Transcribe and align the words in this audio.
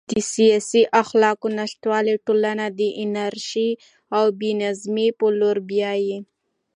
د 0.09 0.11
سیاسي 0.33 0.81
اخلاقو 1.01 1.47
نشتوالی 1.59 2.15
ټولنه 2.25 2.65
د 2.79 2.81
انارشي 3.03 3.69
او 4.17 4.25
بې 4.39 4.51
نظمۍ 4.61 5.09
په 5.19 5.25
لور 5.39 5.57
بیايي. 5.69 6.17